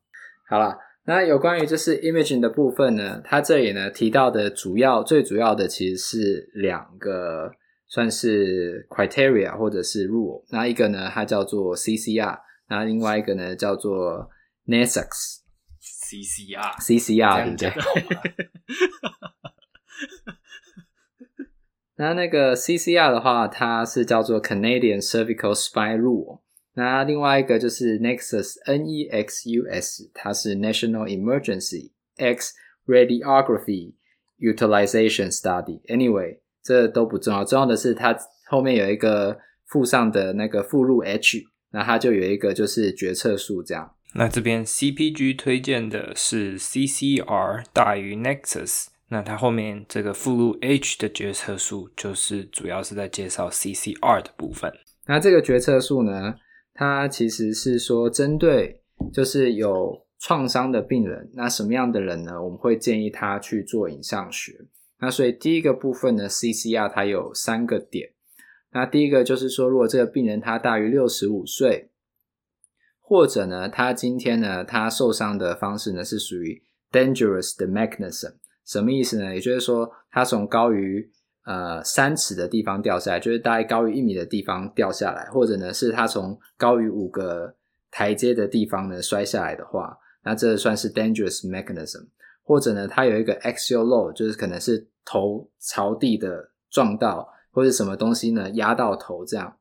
[0.50, 7.52] 好了，那有关于就是 imaging 的部分呢，他这里呢提到的主要最主要的其实是两个。
[7.92, 12.38] 算是 criteria 或者是 rule，那一个呢，它叫做 CCR，
[12.70, 14.30] 那另外一个呢叫做
[16.10, 18.50] NESAX，CCR，CCR 对不对？
[21.98, 26.40] 那那个 CCR 的话，它是叫做 Canadian Cervical Spine Rule，
[26.74, 32.56] 那另外一个就是 Nexus，N-E-X-U-S，它是 National Emergency X
[32.88, 33.94] Radiography
[34.40, 35.82] Utilization Study。
[35.88, 36.40] Anyway。
[36.62, 38.14] 这都不重要，重要的是它
[38.48, 43.96] 后面有一个附上的那个附录 H，那它就有一个就是决策数这样。
[44.16, 54.74] 那这边 CPG 推荐的是 CCR 大于 Nexus，那它后面这个附录 H 的决策数就是主要是在介绍 CCR 的部分。
[55.06, 56.36] 那这个决策数呢，
[56.74, 58.82] 它其实是说针对
[59.14, 62.44] 就是有创伤的病人，那什么样的人呢？
[62.44, 64.54] 我们会建议他去做影像学。
[65.00, 68.10] 那所以第一个部分呢，CCR 它有三个点。
[68.72, 71.89] 那第一个就是说，如果这个病人他大于六十五岁，
[73.10, 79.34] 或者呢，他今天呢，他受伤的方式呢是属于 dangerous 的 mechanism，什么意思呢？
[79.34, 81.10] 也就是说，他从高于
[81.44, 87.56] 呃三尺的地方掉下来，就是大概高于一米的地方掉下来，或者呢是他从高于五个
[87.90, 92.10] 台阶的地方呢摔下来的话，那这算是 dangerous mechanism。
[92.44, 99.56] 或者呢，他有一个 axial load，就是可能是头朝地的撞到，或者什么东西呢压到头这样。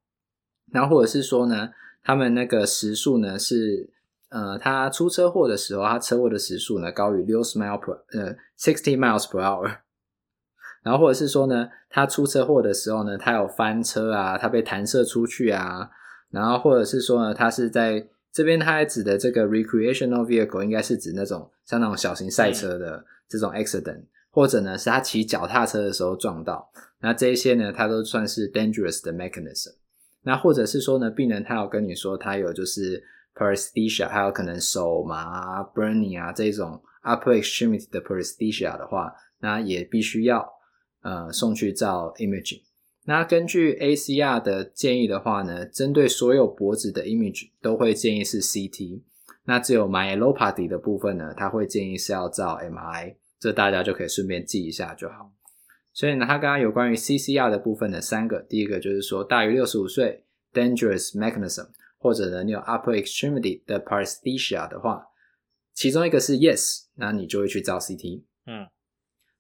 [0.71, 1.71] 然后或者是说呢，
[2.03, 3.91] 他们那个时速呢是，
[4.31, 9.79] 呃，他出车祸的时候，他车祸的时速呢高于六十 mile per 呃 sixty miles per hour。
[10.83, 15.91] 然后或者是说呢，他出车祸的时候呢，他有翻车啊，他被弹射出去啊。
[16.31, 29.75] 然后或者是说呢，他是在这边，他还指的这个 recreational vehicle 应该是指那种像那种小型赛车的这种 accident，或者呢是他骑脚踏车的时候撞到，那这一些呢，它都算是 dangerous 的 mechanism。
[30.23, 33.03] 那或者是说呢，病人他有跟你说他有就是
[33.35, 40.47] paresthesia，还有可能手麻、burning 啊这种 upper extremity 的 paresthesia 的话，那也必须要
[41.03, 42.63] 呃送去照 imaging。
[43.05, 49.03] 那根据 ACR 的建议的话呢，针对所有脖子的 image 都会建议是 CT。
[49.45, 53.15] 那只有 myelopathy 的部分呢，他会建议是要照 MI，。
[53.41, 55.33] 这大家就可以顺便记一下就好。
[55.99, 65.09] 所以呢，他刚刚有关于 CCR 的部分的三个，第一个就是说大于六十五岁 dangerous mechanism，或者呢你有 upper extremity 的 paresthesia 的话，
[65.75, 68.23] 其中一个是 yes，那你就会去照 CT。
[68.47, 68.69] 嗯，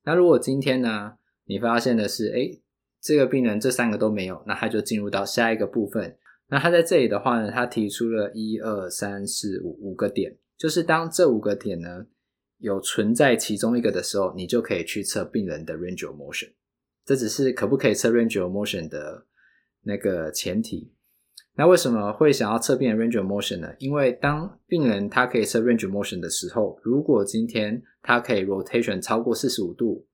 [0.02, 2.60] 那如果今天呢，你发现的是哎
[3.00, 6.18] 这个病人这三个都没有，那他就进入到下一个部分。
[6.48, 12.06] 那他在这里的话呢，他提出了一二三四五五个点，就是当这五个点呢
[12.58, 16.52] 有存在其中一个的时候，你就可以去测病人的 range of motion。
[17.04, 19.26] 这只是可不可以测 range of motion 的
[19.82, 20.92] 那个前提。
[21.54, 23.74] 那为什么会想要测病人 range of motion 呢？
[23.78, 30.06] 因为当病人他可以测 range of motion 的时候，如果今天他可以 rotation 超过四十五度，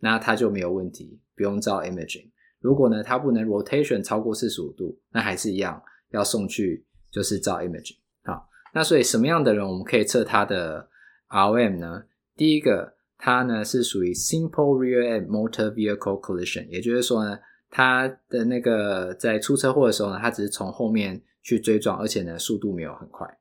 [0.00, 1.20] 那他就没有问题。
[1.36, 2.28] 不用照 imaging。
[2.58, 7.96] 如果呢，他不能 rotation 超过四十五度，那还是一样要送去就是照 imaging。
[8.24, 10.89] 好，那所以什么样的人我们可以测他的
[11.30, 12.04] R M 呢？
[12.36, 17.38] 第一个，它呢是属于 simple rear end motor vehicle collision，也就是说呢，
[17.70, 23.38] 它的那个在出车祸的时候呢，它只是从后面去追撞，而且呢速度没有很快。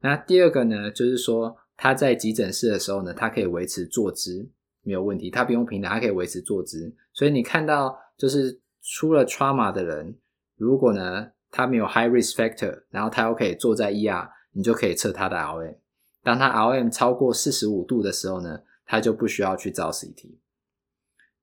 [0.00, 4.48] 那第二个呢，就是说他在急诊室的时候呢，他可以维持坐姿。
[4.82, 6.90] 没有问题，他不用平躺，他可以维持坐姿。
[7.12, 10.16] 所以你看到就是出了 trauma 的人，
[10.56, 15.76] 如果呢他没有 high risk factor，然后他又可以坐在 ER，你就可以测他的 RM。
[16.22, 20.36] 当他 RM 超过四十五度的时候呢，他就不需要去照 CT。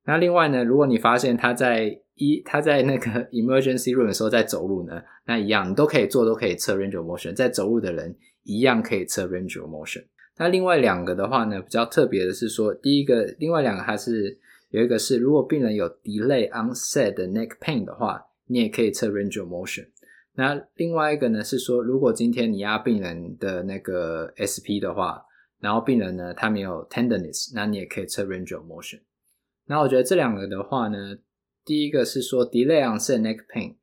[0.06, 10.06] 那另外呢，如果你发现他在一他在那个 emergency room 的时候在走路呢，那一样你都可以做，都可以测 range of motion，在走路的人一样可以测 range of motion。
[10.38, 14.38] 那另外两个的话呢，比较特别的是说，第一个，另外两个还是
[14.70, 19.88] 有一个是，如果病人有 delay onset 的 neck pain 的话，你也可以测 range of motion。
[20.38, 25.26] 那另外一个呢是说，如果今天你压病人的那个 SP 的话，
[25.60, 29.00] 然后病人呢他没有 tenderness，那你也可以测 range of motion。
[29.66, 31.18] 那我觉得这两个的话呢，
[31.64, 33.76] 第一个是说 delay onset neck pain，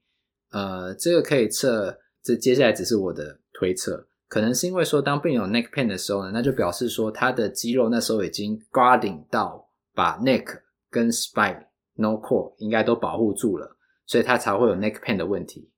[0.50, 4.06] 呃，这个可以测，这接下来只是我的推测。
[4.28, 10.60] 可能是因为说，当病人有 neck pain 的时候呢，那就表示说他的肌肉那时候已经 guarding 到把 neck
[10.90, 15.71] 跟 spine no core 应该都保护住了，所以他才会有 neck pain 的问题。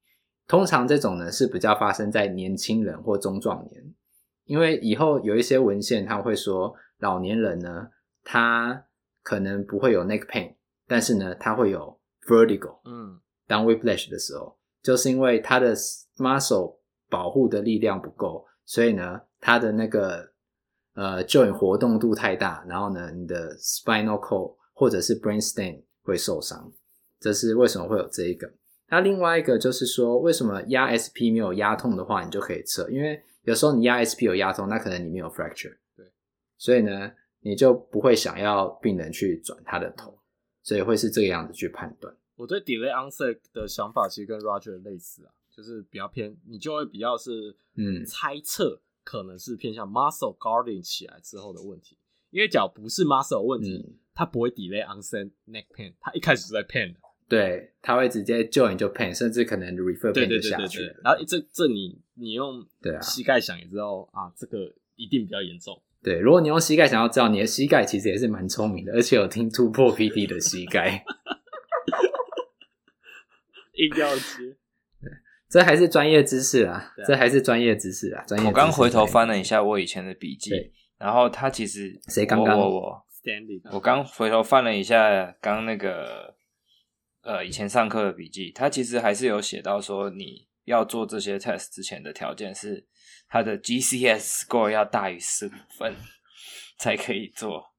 [0.46, 3.94] 通常这种呢是比较发生在年轻人或中壮年，
[4.44, 7.88] 因为以后有一些文献他会说老年人呢，
[8.22, 8.86] 他
[9.22, 10.54] 可能不会有 neck pain，
[10.86, 15.74] 但是呢他会有 vertigo，嗯，当 whiplash 的时候，就是因为他的
[16.16, 16.78] muscle。
[17.10, 20.32] 保护的力量不够，所以呢，他的那个
[20.94, 26.72] 呃 joint 活动度太大，然后呢，你的 spinal cord 或者是 brainstem 会受伤，
[27.20, 28.50] 这是为什么会有这一个。
[28.94, 32.88] 那另外一个就是说，为什么压 SP 没有压痛的话，你就可以测？
[32.90, 36.06] 因为有时候你压 SP 有压痛，那可能你没有 fracture，对，
[36.56, 40.16] 所以呢，你就不会想要病人去转他的头，
[40.62, 42.14] 所以会是这个样子去判断。
[42.36, 45.32] 我对 delay onset 的想法其实跟 Roger 类似啊。
[45.50, 51.96] 就是比较偏，你就会比较是嗯猜测，可能是偏向 muscle guarding 起来之后的问题。
[52.30, 56.98] 因为脚不是 muscle 问题，嗯、它不会 delay onset neck pain，它一开始就在 pain 的。
[57.28, 60.82] 对，他会直接 join 就 pain，甚至可能 refer pain 就下去。
[61.02, 65.82] 然后这这你你用对啊膝盖想也知道啊，啊，这个一定比较严重。
[66.02, 71.02] 对，如果你用膝盖想要知道，你的膝盖其实也是蛮聪明的，而且有听突破 PT 的膝盖。
[73.74, 74.56] 硬要接。
[75.48, 78.24] 这还是专业知识啊，这还是专业知识啊。
[78.26, 78.46] 专业。
[78.46, 80.50] 我刚回头翻了一下我以前的笔记，
[80.98, 83.06] 然后他其实谁刚刚我我
[83.72, 86.33] 我刚回头翻了一下刚那个
[87.24, 92.86] 呃以前上课的笔记，他其实还是有写到说你要做这些 test 之前的条件是
[93.28, 95.94] 他的 GCS score 要大于十五分
[96.78, 97.74] 才可以做，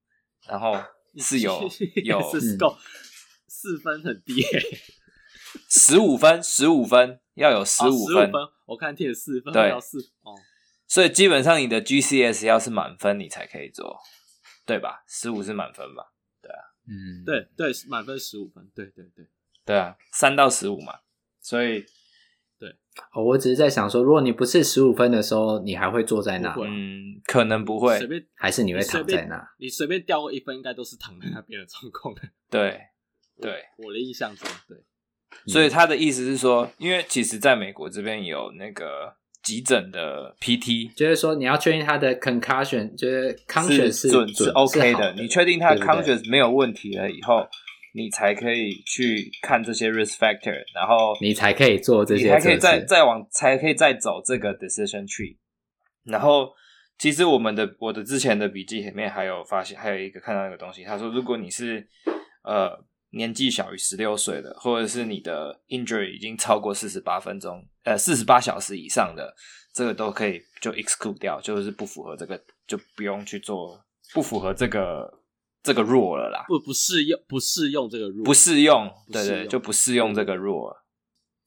[0.47, 0.75] 然后
[1.17, 1.69] 是有
[2.03, 2.77] 有 是够
[3.47, 4.61] 四分很低耶，
[5.69, 10.35] 十五分十五分要有十五分，分，我看贴四分对要四哦，
[10.87, 13.97] 所以基本上你的 GCS 要是满分你才可以做，
[14.65, 15.03] 对吧？
[15.07, 16.11] 十五是满分吧？
[16.41, 16.59] 对啊。
[16.87, 19.25] 嗯，对对，满分十五分，对对对，
[19.65, 20.93] 对啊，三到十五嘛，
[21.41, 21.83] 所以
[22.59, 22.69] 对
[23.13, 26.55] 哦，我只是在想说，如果你不是十五分的时候，你还会坐在那？
[26.65, 29.43] 嗯，可能不会随，便还是你会躺在那？
[29.57, 32.13] 你随便掉个一分，应该都是躺在那边的状况。
[32.49, 32.79] 对
[33.41, 33.65] 对。
[33.77, 34.77] 我的印象中，对，
[35.51, 47.45] 所以他的意思是说，因为其实在美国这边有那个急诊的 PT 就是说你要确定他的 concussion，就是 conscious 是准是 OK 好的，你确定他的 conscious 没有问题了以后，
[47.95, 55.37] 你才可以去看这些 risk factor，然后你才可以做这些你还可以再再往，才可以再走这个 decision tree。
[56.03, 56.51] 然后，
[56.97, 61.87] 其实我们的我的之前的笔记里面还有发现，还有一个看到一个东西，他说，如果你是
[62.43, 62.77] 呃
[63.11, 69.33] 年纪小于十六岁的，或者是你的 injury 已经超过四十八分钟，呃四十八小时以上的，
[69.73, 73.81] 这个都可以就 exclude 掉，就是不符合这个，就不用去做，
[74.13, 75.09] 不符合这个
[75.65, 80.85] 这个 rule 了啦，不不适用不适用这个 rule，不适用，不适用对对，就不适用这个 rule 了。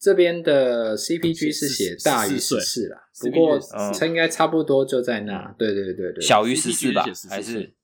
[0.01, 5.55] 这边的 CPG 是写大于十四啦，不过嗯它应该差不多就在那。
[5.59, 7.75] 对对对对，小于十四吧 CPG 是，14还是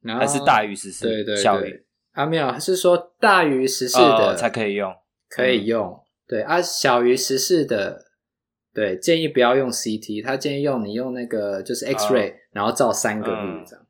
[0.00, 1.06] 然后还是大于十四？
[1.06, 4.92] 对对小于对啊，没有是说大于十四哦的才可以用。
[5.30, 8.02] 可以用，对啊，小于十四的，
[8.72, 13.86] 对，建议不要用 CT，他建议用你用那个就是 X-ray，、哦然后照三个路嗯这样。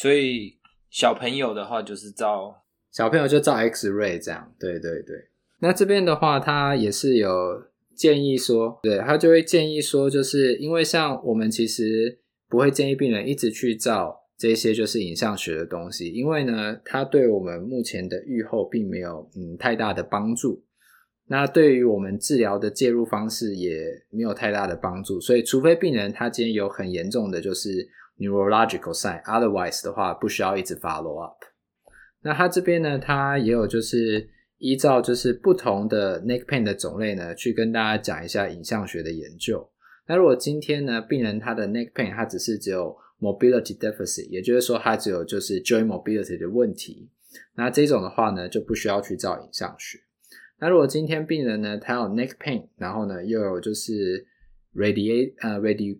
[0.00, 0.56] 所以
[0.88, 5.28] 小朋友的话就是照小朋友就照 X-ray 这样，对对对。
[5.58, 7.30] 那这边的话，他也是有
[7.94, 20.64] 建议说，对他就会建议说，就是因为像我们其实不会建议病人一直去照这些就是影像学的东西，因为呢，它对我们目前的预后并没有嗯太大的帮助。
[21.26, 27.86] 那对于我们治疗的介入方式也没有太大的帮助，所以除非病人他今天有很严重的就是
[28.20, 31.42] neurological sign，otherwise 的话不需要一直 follow up。
[32.22, 34.28] 那他这边呢，他也有就是
[34.58, 39.68] 依照就是不同的 neck pain 的种类呢，去跟大家讲一下影像学的研究。
[40.06, 47.08] 那如果今天呢，病人他的 neck pain 他只是只有 mobility deficit，也就是说他只有就是 joint mobility 的问题，
[47.54, 49.98] 那这种的话呢，就不需要去照影像学。
[50.58, 54.26] 那如果今天病人呢，他有 neck pain，然后呢又有就是
[54.74, 55.98] radiate 呃 radi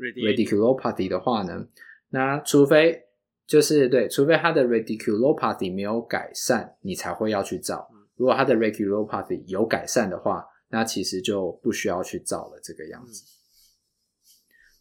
[0.00, 1.66] radiculopathy 的话呢，
[2.10, 3.00] 那除非
[3.46, 7.88] 就是对，除非他的 radiculopathy 没有改善，你才会要去照。
[8.16, 12.60] 如果他的 radiculopathy 有改善的话，那其实就不需要去照了。
[12.62, 13.24] 这个样子，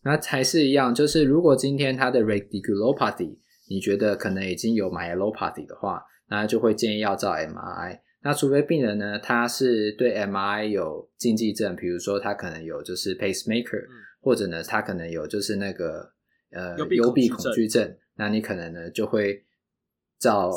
[0.03, 3.37] 那还是一样，就是如果今天他的 radiculopathy
[3.69, 7.99] 你觉得可能已经有 myelopathy 的话，那就会建议要照 MRI。
[8.21, 13.89] 那除非病人呢，他是对 MRI 有禁忌症，比如说他可能有就是 pacemaker，、嗯、
[14.21, 16.11] 或者呢他可能有就是那个
[16.51, 19.43] 呃幽幽闭闭恐惧症，那你可能呢就会
[20.19, 20.51] 照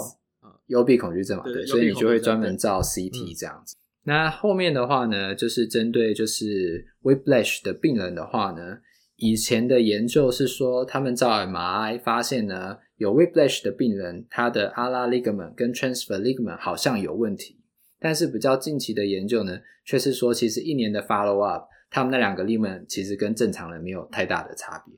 [0.66, 3.77] 幽闭恐惧症嘛，对对，所以你就会专门对照 CT 这样子。
[4.05, 8.79] 那后面的话呢，就是针对就是 whiplash 的病人的话呢，
[9.16, 17.61] 以前的研究是说，他们照 MRI 发现呢，有 whiplash 的病人，他的阿拉 ligament 跟 transfer ligament 好像有问题，
[18.01, 24.94] 但是比较近期的研究呢，却是说，其实一年的 follow up，他们那两个 ligament 其实跟正常人没有太大的差别。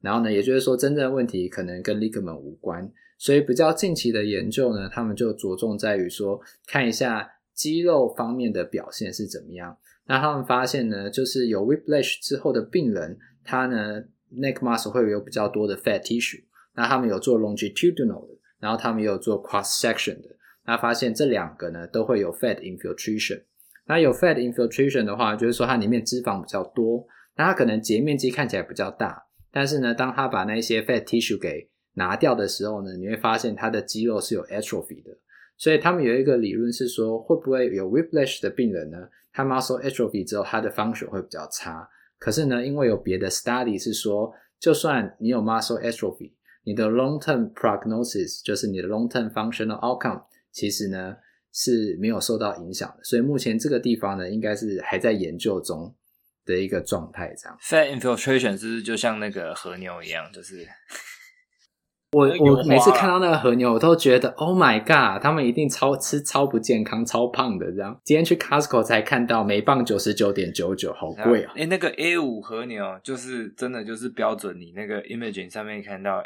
[0.00, 2.88] 然后呢，也就是说，真正的问题可能跟 ligament 无关。
[3.18, 9.76] 所以比较近期的研究呢，他们就着重在于说，看一下肌肉方面的表现是怎么样。
[10.06, 14.00] 那他们发现呢，就是有 whiplash 之后的病人，他呢
[14.32, 16.44] neck muscle 会有比较多的 fat tissue。
[16.76, 20.28] 那他们有做 longitudinal 的，然后他们也有做 cross section 的。
[20.64, 23.42] 那发现这两个呢都会有 fat infiltration。
[23.88, 27.04] 那有 fat infiltration 的话，就是说它里面脂肪比较多，
[27.36, 35.10] 那它可能截面积看起来比较大，但是呢，当它把那些 fat tissue 给拿掉的时候呢，你会发现它的肌肉是有 atrophy 的。
[35.56, 38.98] 所以他们有一个理论是说，会不会有 whiplash 的病人呢？
[39.32, 41.88] 他 muscle atrophy 之后，他的 function 会比较差。
[42.18, 46.32] 可是呢，因为有别的 study 是说，就算你有 muscle atrophy，
[46.62, 50.22] 你的 long term prognosis 就是你的 long term functional outcome，
[50.52, 51.16] 其实呢
[51.52, 55.94] 是没有受到影响的，所以目前这个地方呢，应该是还在研究中
[56.44, 57.34] 的一个状态。
[57.36, 60.30] 这样，fat infiltration 是不是就像那个和牛一样？
[60.32, 60.66] 就是
[62.12, 68.00] 我我每次看到那个和牛，我都觉得 Oh my God，他们一定超吃超不健康、超胖的这样。
[68.04, 71.52] 今天去 Costco 才看到每磅九十九点九九，好贵啊！
[71.54, 76.22] 哎、欸，那个 A 五和牛就是真的就是标准，你那个 imaging 上面看到。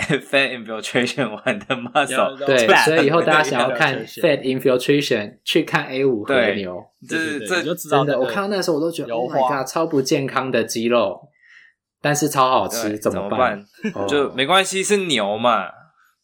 [0.00, 8.18] Fat infiltration 玩的 muscle，对，所以以后大家想要看 Fat infiltration，去看 A 五和牛，这这就知道真的。
[8.20, 11.28] 我看到那个时候，我都觉得 Oh my God，超不健康的鸡肉，
[12.00, 13.64] 但是超好吃，怎么办？
[14.08, 15.68] 就没关系，是牛嘛。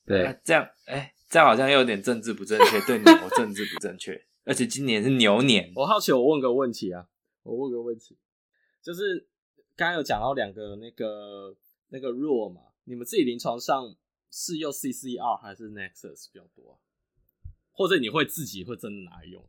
[0.06, 3.04] 对，这样，哎，这样好像又有点政治不正确，对牛
[3.36, 4.20] 政治不正确。
[4.44, 7.04] 而且今年是牛年，我好奇，我问个问题啊，
[7.42, 8.16] 我问个问题，
[8.82, 9.26] 就是
[9.76, 11.54] 刚刚有讲到两个那个
[11.90, 12.60] 那个 rule 嘛。
[12.88, 13.96] 你们自己临床上
[14.30, 16.74] 是用 CCR 还是 Nexus 比较多啊？
[17.72, 19.44] 或者你会自己会真的拿来用？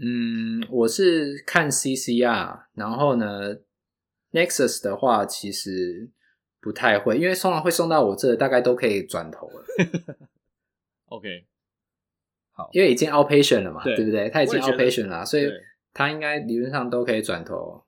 [0.00, 3.56] 嗯，我是看 CCR，然后呢
[4.30, 6.08] ，Nexus 的话其实
[6.60, 9.64] 不太会，因为通常会送到我这，大概都可以转头了。
[11.06, 11.46] OK，
[12.52, 14.30] 好，因为已经 outpatient 了嘛，对，对不对？
[14.30, 15.50] 他已经 outpatient 了，所以
[15.92, 17.84] 他应该理论上都可以转头。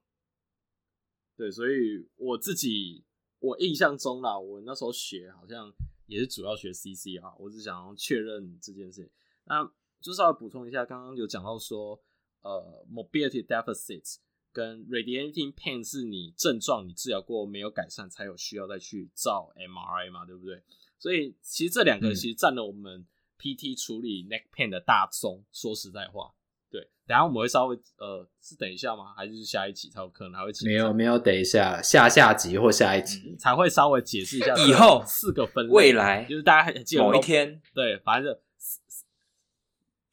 [1.37, 3.05] 对，所以我自己。
[3.41, 5.73] 我印象中啦，我那时候学好像
[6.07, 9.11] 也是主要学 CC 啊我只想要确认这件事。
[9.45, 9.65] 那
[10.01, 12.01] 就是要补充一下，刚刚有讲到说，
[12.43, 14.17] 呃，mobility deficit
[14.53, 20.63] 跟 radiating pain 是你症状你治疗过没有改善，才有需要再去照 MRI 嘛，对不对？
[20.99, 23.07] 所以其实这两个其实占了我们
[23.39, 25.45] PT 处理 neck pain 的大宗。
[25.53, 26.35] 说实在话。
[26.71, 29.13] 对，等下我们会稍微呃，是等一下吗？
[29.17, 30.53] 还是下一集才有可能还会？
[30.65, 38.39] 没有没有，等一下下下集或下一集、嗯、才会稍微解释一下以后四个分类，未来就是大家还记得某一天，对，反正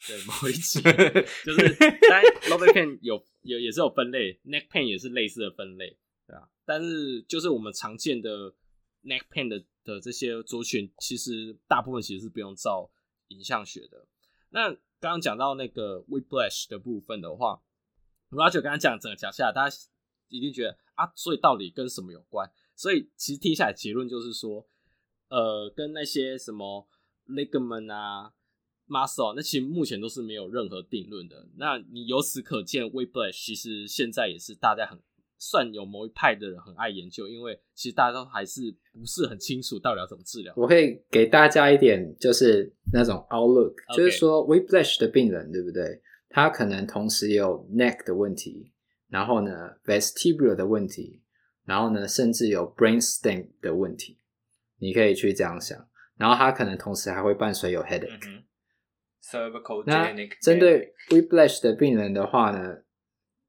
[0.08, 0.82] 对某一集
[1.45, 5.95] 就是当然 low back pain 有有也是有分类，neck pain 也是类似的分类，
[6.26, 8.51] 对啊，但是就是我们常见的
[9.03, 12.89] neck pain 的的这些族群，其实大部分其实是不用照
[13.28, 14.08] 影像学的，
[14.49, 14.76] 那。
[15.00, 17.62] 刚刚讲到那个 whiplash 的部分的话
[18.30, 19.76] ，Roger 刚刚讲整个讲下来，大家
[20.28, 22.52] 一定觉得啊，所以到底跟什么有关？
[22.76, 24.68] 所以其实听下来结论就是说，
[25.30, 26.88] 呃，跟那些什么
[27.28, 28.34] ligament 啊、
[28.88, 31.48] muscle，那其实目前都是没有任何定论的。
[31.58, 35.00] 那你由此可见，whiplash 其实现在也是大家很。
[35.40, 40.52] 算有某一派的人很爱研究，因为其实大家都还是不是很清楚到底要怎么治疗。
[40.58, 43.98] 我会给大家一点就是那种 outlook，Okay.
[43.98, 46.02] 就是说 whiplash 的病人对不对？
[46.30, 48.74] 他可能同时有 neck 的问题，
[49.10, 49.52] 然后呢
[49.86, 51.22] vestibular 的问题，
[51.66, 54.18] 然后呢甚至有 brainstem 的问题。
[54.80, 55.78] 你可以去这样想，
[56.18, 58.10] 然后他可能同时还会伴随有 headache。
[58.10, 58.44] Mm hmm.
[59.24, 62.78] Cervical 那针对 whiplash 的病人的话呢，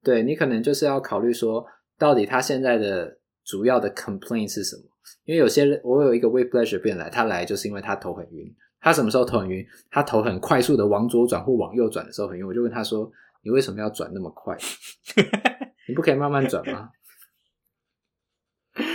[0.02, 1.66] 对你可能就是要考虑说。
[1.98, 4.82] 到底他现在的主要的 complaint 是什么？
[5.24, 8.54] 因为有些人，我有一个 whiplash 病人来，他来就是因为他头很晕。
[8.80, 9.66] 他什么时候头很晕？
[9.90, 12.46] 他头很快速的往左转或往右转的时候很晕。
[12.46, 13.10] 我就问他说
[13.42, 14.56] ：“你为什么要转那么快？
[15.88, 16.90] 你不可以慢慢转吗？”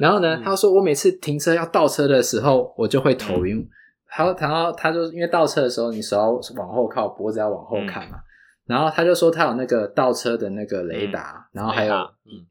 [0.00, 3.66] 然后呢，他说：“我每次停车要倒车的时候，我就会头晕。”
[4.18, 8.18] 然后，然后他就因为倒车的时候，你手要往后靠，脖子要往后看嘛。
[8.72, 11.94] 然后他就说他有那个倒车的那个雷达，嗯、然后还有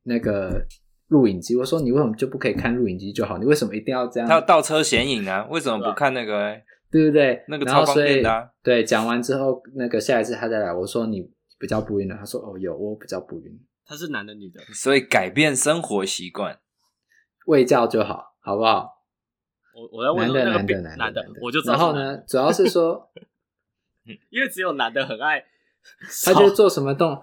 [0.04, 0.64] 那个
[1.08, 1.56] 录影机。
[1.56, 3.40] 我说你为什么就不可以看录影机就好？
[3.40, 4.30] 你为什么一定要这样？
[4.30, 5.48] 他有倒车显影啊？
[5.50, 6.56] 为什么不看那个？
[6.92, 7.44] 对不对？
[7.48, 8.48] 那个超方便的、啊。
[8.62, 12.16] 对，讲完之后，那个下一次他再来，我说你比较不晕了。
[12.16, 13.60] 他说哦，有，我比较不晕。
[13.88, 14.62] 他是男的女的？
[14.76, 16.60] 所以改变生活习惯，
[17.48, 18.88] 卫教就好，好不好？
[19.74, 23.10] 我我要问男的男的男的，男的，我就然后呢，主要是说，
[24.30, 25.44] 因为只有男的很爱。
[26.26, 27.18] 他就做什么动，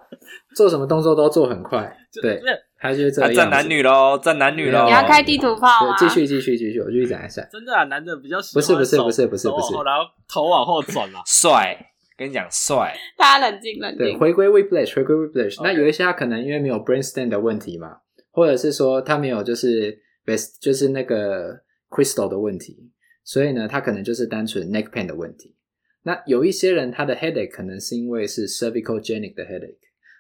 [0.55, 2.41] 做什么动作都做很快，对，
[2.79, 3.35] 他就是这样。
[3.35, 4.85] 战男女喽，战男女喽。
[4.85, 5.97] 你要开地图炮啊！
[5.99, 7.43] 继续，继续，继续，我继续讲一下。
[7.51, 8.63] 真的啊，男的比较喜欢。
[8.63, 9.75] 不是，不是，不是，不是，不是。
[9.85, 11.77] 然后头往后转了，帅。
[12.17, 12.97] 跟你讲，帅。
[13.17, 13.99] 大家冷静，冷静。
[13.99, 15.63] 对，回归 whiplash，回归 whiplash。
[15.63, 17.99] 那有一些他可能因为没有 brainstem 的问题嘛，
[18.33, 19.97] 或者是说他没有就是
[20.27, 21.55] best 就是那个
[21.89, 22.91] crystal 的问题，
[23.25, 25.55] 所以呢，他可能就是单纯 neck pain 的问题。
[26.03, 29.77] 那有一些人他的 headache 可能是因为是 cervicalgenic 的 headache，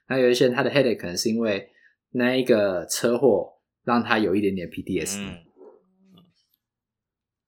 [0.08, 1.68] 那有一些人他的 headache 可能是因为
[2.10, 3.54] 那一个车祸
[3.84, 5.36] 让他有一点点 PTSD、嗯、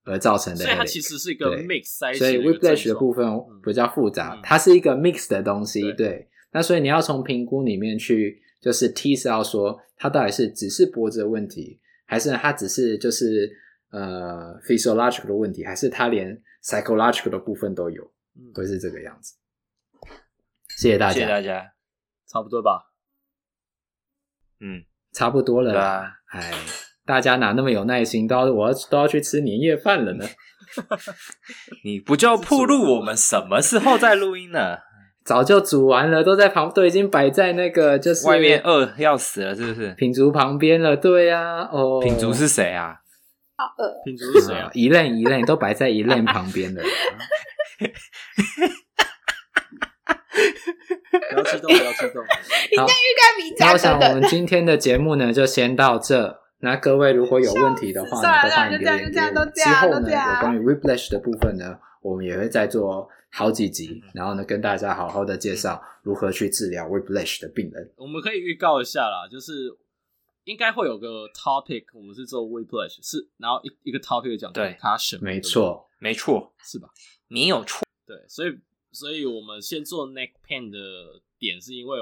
[0.04, 0.64] 而造成的。
[0.64, 3.26] 所以它其实是一个 mix，所以 whiplash 的部分
[3.62, 5.82] 比较复杂，嗯、它是一个 mix 的东西。
[5.82, 13.50] 对，对，那所以你要从评估里面去就是 tease out 说它到底是只是脖子的问题，还是它只是就是
[13.90, 18.10] 呃 physiological 的问题，还是它连 psychological 的部分都有。
[18.54, 19.34] 会是这个样子。
[20.78, 21.72] 谢谢大家，谢谢大家，
[22.28, 22.90] 差不多吧。
[24.60, 26.12] 嗯，差不多了啦。
[26.30, 26.58] 哎、啊，
[27.04, 30.24] 大家哪那么有耐心，都要我要都要去吃年夜饭了呢？
[31.84, 34.78] 你不就暴露我们什么时候在录音呢？
[35.24, 39.92] 早就煮完了，都在旁，都已经摆在那个就是外面饿要死了，是不是？
[39.94, 42.96] 品竹旁边了，对呀、啊，哦，品竹是谁啊？
[43.56, 44.70] 好饿，品竹是谁啊？
[44.72, 46.82] 一愣一愣都摆在一愣旁边的。
[51.10, 52.22] 不 要激动，不要激动。
[52.70, 53.66] 你这预感比较。
[53.66, 56.40] 那我想我们今天的节目呢，就先到这。
[56.62, 59.46] 那各位如果有问题的话呢， 都欢迎留言给我。
[59.46, 67.90] 之后呢，有关于 Whiplash 的部分呢，我们也会再做好几集，然后呢，跟大家好好的介绍如何去治疗 Whiplash 的病人。
[67.96, 69.74] 我们可以预告一下啦，就是
[70.44, 76.88] 应该会有个 topic，我们是做 Whiplash，是然后一一个 topic 讲 concussion，没错，没错，是吧？
[77.28, 78.50] 你有错，对，所以
[78.92, 81.98] 所以我们先做 neck pain 的点，是因为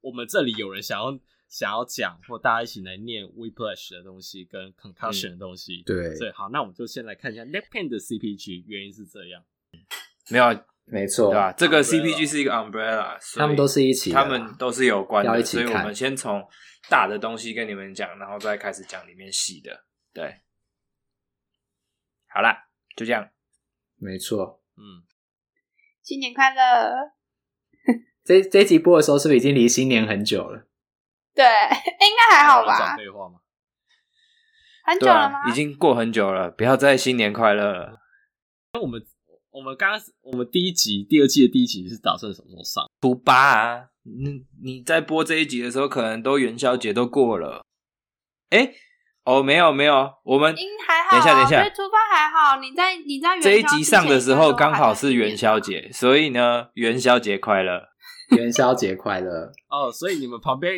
[0.00, 1.18] 我们这里有人想要。
[1.48, 9.44] 想要讲或大家一起来念 whiplash 的东西跟 concussion 的东西，嗯、对，所以好，那我们就先来看一下 neck pain 的 CPG，原因是这样，
[10.28, 10.46] 没有，
[10.86, 11.52] 没错，对吧？
[11.52, 16.44] 这个 CPG 是一个 umbrella，他们都是一起，他们都是有关的，所以我们先从
[16.90, 20.40] 大的东西跟你们讲，然后再开始讲里面细的，对，
[22.26, 23.30] 好啦，就这样，
[23.98, 25.06] 没错，嗯，
[26.06, 27.10] 新年快乐！
[28.24, 30.68] 这这一集播的时候，是不是已经离新年很久了？
[31.34, 31.44] 对，
[31.98, 32.78] 应该还好吧？
[32.78, 33.40] 讲废话吗？
[34.84, 35.40] 很久了吗？
[35.40, 35.50] 啊？
[35.50, 37.98] 已经过很久了，不要再新年快乐了。
[38.74, 39.04] 那我们
[39.50, 42.88] 我们刚刚我们第一集第二季的第一集是打算什么时候上？
[43.00, 43.88] 初八啊！
[44.04, 47.64] 你你在播这一集的时候，可能都元宵节都过了。
[48.50, 48.74] 哎，
[49.24, 50.54] 哦，没有没有，我们
[50.86, 52.60] 还好，等一下等一下，对，初八还好。
[52.60, 57.82] 你在你在元宵这一集上的时候刚好是元宵节，所以呢，元宵节快乐，
[58.36, 59.90] 元宵节快乐哦！
[59.92, 60.72] 所以你们旁边。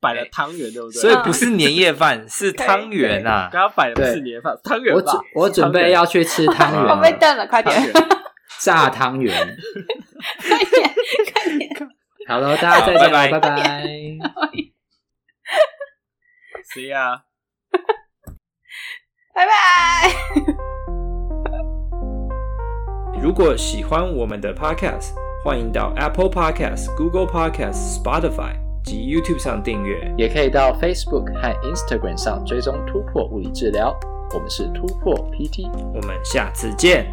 [0.00, 1.00] 摆了汤圆，对不对？
[1.00, 3.48] 所以不是年夜饭，是汤圆啊！
[3.50, 4.94] 刚刚摆的不是年夜饭，汤圆。
[4.94, 7.74] 我准我准备要去吃 汤圆，我被瞪了，快点！
[8.60, 9.34] 炸汤圆，
[10.46, 10.94] 快点，
[11.34, 11.90] 快点！
[12.28, 13.82] 好了，大家再见，拜拜。
[16.74, 17.22] 谁呀？
[19.34, 19.54] 拜拜。
[23.24, 25.12] 如果喜欢我们的 Podcast，
[25.42, 28.52] 欢迎到 Apple Podcast、Google Podcast、Spotify。
[28.84, 33.98] 及 YouTube 上订阅，也可以到 Facebook 和 Instagram 上追踪突破物理治疗。
[34.34, 37.06] 我们是突破 PT，我们下次见。